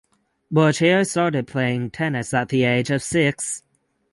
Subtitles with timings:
[0.51, 3.61] Bourchier started playing tennis at the age of six.